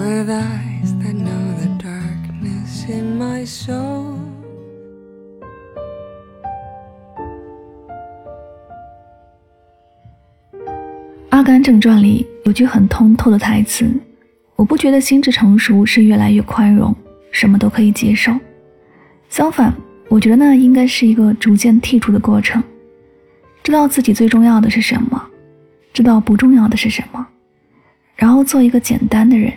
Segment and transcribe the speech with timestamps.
[0.00, 4.16] With eyes that know the darkness in my soul.
[11.28, 13.88] 阿甘正传里有句很通透的台词
[14.56, 16.94] 我不觉得心智成熟是越来越宽容
[17.30, 18.32] 什么都可以接受。
[19.28, 19.72] 相反
[20.08, 22.62] 我觉得那应该是一个逐渐剔除的过程。
[23.62, 25.22] 知道自己最重要的是什么
[25.92, 27.26] 知道不重要的是什么
[28.16, 29.52] 然后做一个简单的人。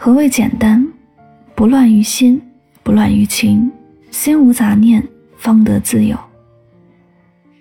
[0.00, 0.86] 何谓简单？
[1.56, 2.40] 不乱于心，
[2.84, 3.68] 不乱于情，
[4.12, 5.02] 心无杂念，
[5.36, 6.16] 方得自由。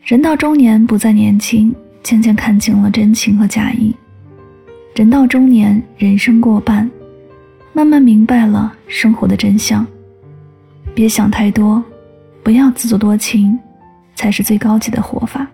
[0.04, 3.92] 人到中年，不再年轻，渐渐看清了真情和假意。
[4.94, 6.88] 人到中年，人生过半，
[7.74, 9.86] 慢慢明白了生活的真相。
[10.94, 11.84] 别想太多，
[12.44, 13.58] 不要自作多情，
[14.14, 15.48] 才是最高级的活法。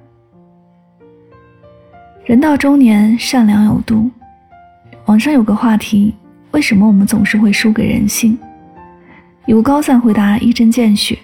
[2.25, 4.11] 人到中年，善良有度。
[5.05, 6.13] 网上有个话题。
[6.53, 8.37] 为什么我们总是会输给人性？
[9.47, 11.17] 有高赞回答一针见血，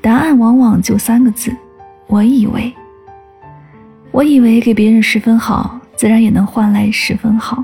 [0.00, 1.54] 答案往往就三个字：
[2.08, 2.72] 我以为。
[4.10, 7.62] 我以为给别人十分好，自然也能换来十分好。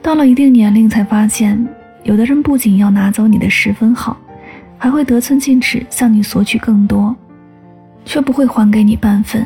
[0.00, 1.68] 到了一定年龄，才发现，
[2.04, 4.16] 有的人不仅要拿走你的十分好，
[4.78, 7.14] 还会得寸进尺向你索取更多，
[8.04, 9.44] 却不会还给你半分。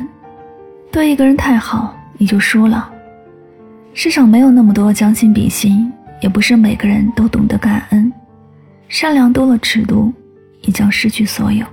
[0.92, 2.92] 对一个人太好，你就输了。
[3.94, 5.90] 世上没有那么多将心比心。
[6.24, 8.10] 也不是每个人都懂得感恩，
[8.88, 10.10] 善良多了尺度，
[10.62, 11.66] 也将失去所有。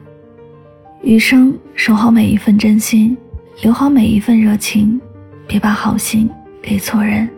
[1.04, 3.16] 余生守好每一份真心，
[3.62, 5.00] 留好每一份热情，
[5.48, 6.30] 别把好心
[6.62, 7.30] 给错人。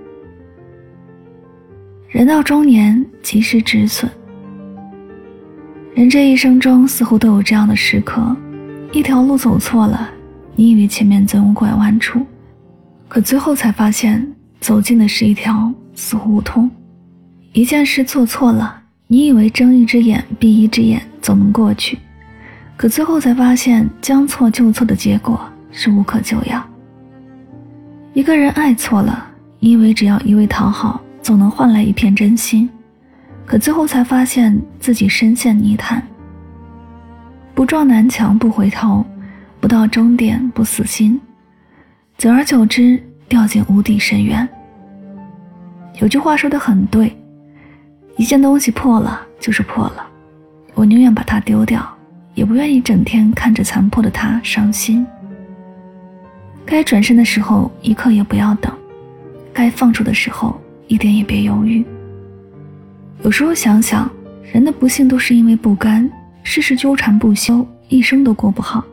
[2.10, 4.10] 人到中年，及时止损。
[5.94, 8.36] 人这一生中，似乎都有这样的时刻：
[8.92, 10.10] 一条路走错了，
[10.56, 12.26] 你以为前面总有拐弯处，
[13.08, 14.28] 可最后才发现，
[14.60, 16.68] 走进的是一条死胡同。
[17.54, 22.00] 一件事做错了，你以为睁一只眼闭一只眼总能过去，
[22.76, 25.40] 可最后才发现将错就错的结果
[25.72, 26.68] 是无可救药。
[28.14, 29.28] 一个人爱错了，
[29.60, 32.68] 你以为只要一味讨好总能换来一片真心，
[33.46, 36.02] 可最后才发现自己深陷泥潭。
[37.54, 39.06] 不撞南墙不回头，
[39.60, 41.22] 不到终点不死心，
[42.18, 44.50] 久而久之掉进无底深渊。
[46.00, 47.16] 有句话说的很对。
[48.16, 50.06] 一件东西破了就是破了，
[50.76, 51.84] 我宁愿把它丢掉，
[52.36, 55.06] 也不愿意整天看着残破的它伤心。
[56.66, 58.72] 该转身的时候一刻也不要等，
[59.52, 61.84] 该放手的时候一点也别犹豫。
[63.24, 64.10] 有时候想想，
[64.52, 66.10] 人的不幸都是因为不甘，
[66.44, 68.84] 事事纠缠不休，一生都过不好。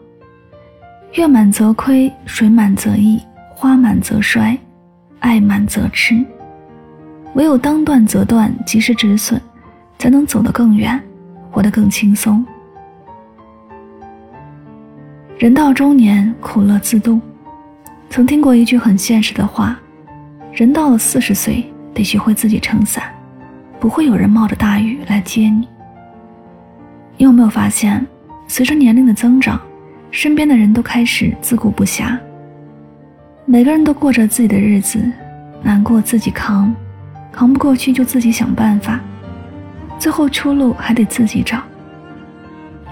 [1.15, 3.21] 月满则亏，水满则溢，
[3.51, 4.57] 花满则衰，
[5.19, 6.25] 爱满则痴。
[7.35, 9.41] 唯有当断则断，及时止损，
[9.99, 11.01] 才能走得更远，
[11.51, 12.45] 活得更轻松。
[15.39, 17.21] 人到中年，苦乐自度。
[18.11, 19.79] 曾听过一句很现实的话：
[20.53, 21.65] 人到了四十岁，
[21.95, 23.05] 得学会自己撑伞，
[23.79, 25.69] 不会有人冒着大雨来接你。
[27.17, 28.05] 你有没有发现，
[28.49, 29.61] 随着年龄的增长，
[30.11, 32.19] 身边的人都开始自顾不暇，
[33.45, 35.01] 每个人都过着自己的日子，
[35.63, 36.75] 难过自己扛。
[37.33, 39.01] 扛不过去就自己想办法，
[39.99, 41.63] 最后出路还得自己找。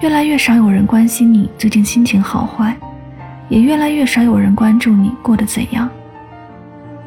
[0.00, 2.76] 越来越少有人关心你最近心情好坏，
[3.48, 5.88] 也越来越少有人关注你过得怎样。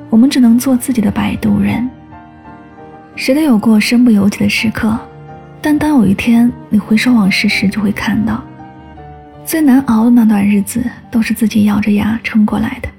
[0.09, 1.89] 我们只能做自己的摆渡人。
[3.15, 4.97] 谁都有过身不由己的时刻，
[5.61, 8.43] 但当有一天你回首往事时，就会看到，
[9.45, 12.89] 最难熬的那段日子都是自己咬着牙撑过来的。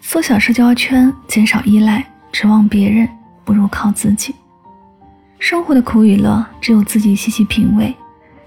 [0.00, 3.08] 缩小社交圈，减少依赖，指望别人。
[3.50, 4.32] 不如靠自己。
[5.40, 7.92] 生活的苦与乐，只有自己细细品味，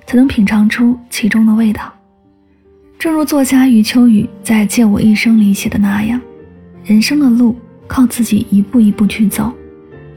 [0.08, 1.94] 才能品尝出其中的味道。
[2.98, 6.22] 正如作家余秋雨在《借我一生》里写的那样
[6.86, 7.54] ：“人生的路
[7.86, 9.52] 靠自己一步一步去走，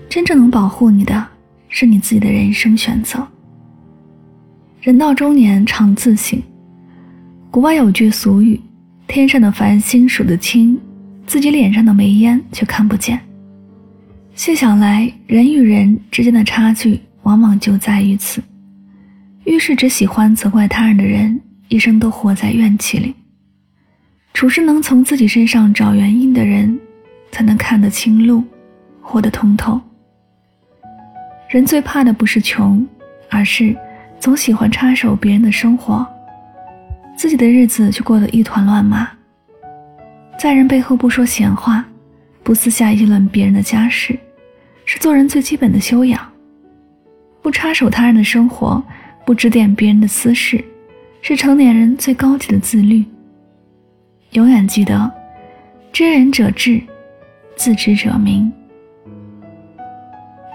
[0.09, 1.27] 真正能保护你的，
[1.69, 3.27] 是你自己的人生选择。”
[4.81, 6.41] 人到中年常自省。
[7.50, 8.61] 国外有句俗语
[9.09, 10.79] ：“天上的繁星数得清，
[11.27, 13.21] 自己脸上的煤烟却看不见。”
[14.37, 18.43] 细想来，人与人之间的差距往往就在于此。
[19.44, 23.15] 遇事只喜欢责怪他人的人，一生都活在怨气里；
[24.35, 26.79] 处事能从自己身上找原因的人，
[27.33, 28.44] 才能看得清路，
[29.00, 29.81] 活得通透。
[31.49, 32.87] 人最怕的不是穷，
[33.31, 33.75] 而是
[34.21, 36.06] 总喜欢插手别人的生活，
[37.17, 39.09] 自己的日子却过得一团乱麻。
[40.38, 41.83] 在人背后不说闲话，
[42.43, 44.15] 不私下议论别人的家事。
[44.87, 46.27] 是做人最基本的修养，
[47.43, 48.83] 不插手他人的生活，
[49.27, 50.65] 不指点别人的私事，
[51.21, 53.05] 是成年人最高级的自律。
[54.31, 55.12] 永远记得，
[55.93, 56.81] 知人者智，
[57.56, 58.50] 自知者明。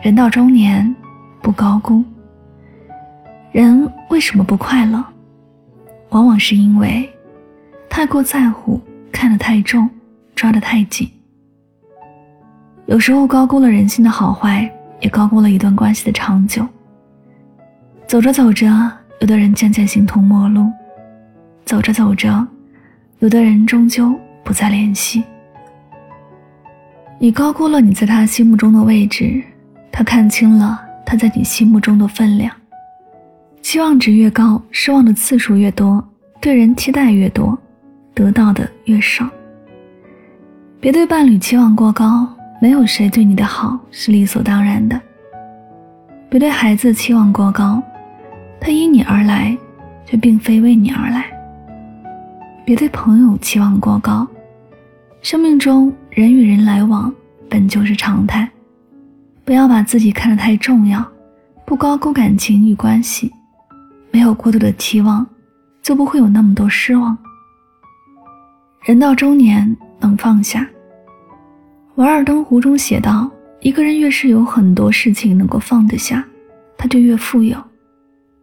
[0.02, 0.96] 人到中年，
[1.42, 2.04] 不高估。
[3.52, 5.04] 人为什么不快乐？
[6.10, 7.08] 往往是因为
[7.90, 8.80] 太过在乎，
[9.12, 9.90] 看得太重，
[10.36, 11.10] 抓得太紧。
[12.88, 14.70] 有时候高估了人性的好坏，
[15.00, 16.68] 也高估了一段关系的长久。
[18.06, 18.68] 走着走着，
[19.22, 20.64] 有的人渐渐形同陌路；
[21.64, 22.46] 走着走着，
[23.20, 24.14] 有的人终究
[24.44, 25.24] 不再联系。
[27.18, 29.42] 你高估了你在他心目中的位置，
[29.92, 32.54] 他看清了他在你心目中的分量。
[33.62, 36.04] 期望值越高，失望的次数越多，
[36.42, 37.58] 对人期待越多，
[38.14, 39.30] 得到的越少。
[40.82, 42.28] 别对伴侣期望过高。
[42.62, 45.02] 没有谁对你的好是理所当然的。
[46.30, 47.82] 别对孩子期望过高，
[48.60, 49.58] 他因你而来，
[50.06, 51.26] 却并非为你而来。
[52.64, 54.28] 别对朋友期望过高，
[55.24, 57.12] 生命中人与人来往
[57.50, 58.48] 本就是常态。
[59.44, 61.04] 不要把自己看得太重要，
[61.66, 63.32] 不高估感情与关系，
[64.12, 65.26] 没有过度的期望，
[65.82, 67.18] 就不会有那么多失望。
[68.84, 70.62] 人到中年，能放下。
[71.96, 73.30] 《瓦尔登湖》中写道
[73.60, 76.26] ：“一个人越是有很多事情能够放得下，
[76.78, 77.58] 他就越富有。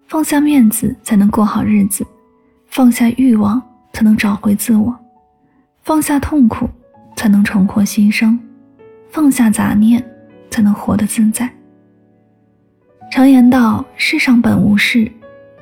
[0.07, 2.05] 放下面子，才能过好日子；
[2.67, 3.61] 放下欲望，
[3.93, 4.93] 才能找回自我；
[5.83, 6.69] 放下痛苦，
[7.17, 8.39] 才能重获新生；
[9.11, 10.05] 放下杂念，
[10.51, 11.51] 才能活得自在。”
[13.11, 15.11] 常言道：“世上本无事，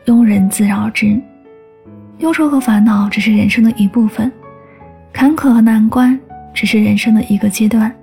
[0.06, 1.18] 庸人自扰之。”
[2.18, 4.30] 忧愁和烦恼只是人生的一部分，
[5.12, 6.18] 坎坷和难关。
[6.56, 7.94] 只是人生的一个阶段。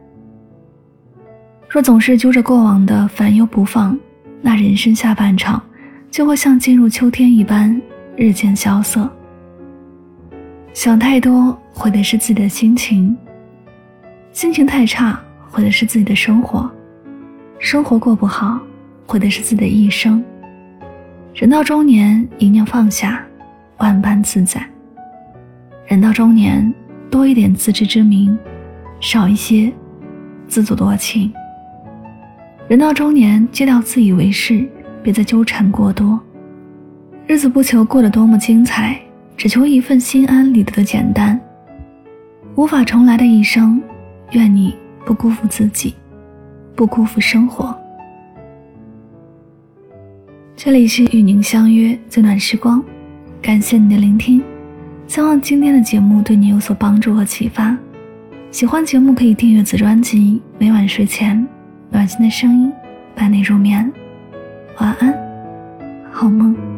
[1.68, 3.98] 若总是揪着过往的烦忧不放，
[4.44, 5.60] 那人生下半场
[6.12, 7.82] 就会像进入秋天一般
[8.16, 9.12] 日渐萧瑟。
[10.72, 13.18] 想太多毁的是自己的心情，
[14.32, 15.20] 心情太差
[15.50, 16.70] 毁的是自己的生活，
[17.58, 18.60] 生活过不好
[19.08, 20.24] 毁的是自己的一生。
[21.34, 23.26] 人到中年，一念放下，
[23.78, 24.64] 万般自在。
[25.88, 26.72] 人到中年。
[27.14, 28.36] 多一点自知之明，
[29.00, 29.72] 少一些
[30.48, 31.32] 自作多情。
[32.68, 34.68] 人到中年，戒掉自以为是，
[35.04, 36.20] 别再纠缠过多。
[37.28, 39.00] 日子不求过得多么精彩，
[39.38, 41.40] 只求一份心安理得的简单。
[42.56, 43.80] 无法重来的一生，
[44.32, 44.76] 愿你
[45.06, 45.94] 不辜负自己，
[46.76, 47.80] 不辜负生活。
[50.56, 52.84] 这里是与您相约最暖时光，
[53.40, 54.44] 感谢你的聆听。
[55.08, 57.78] 希望今天的节目对你有所帮助和启发。
[58.52, 61.48] 喜欢节目可以订阅此专辑，每晚睡前，
[61.92, 62.72] 暖心的声音
[63.16, 63.92] 伴你入眠。
[64.80, 65.14] 晚安，
[66.12, 66.73] 好梦。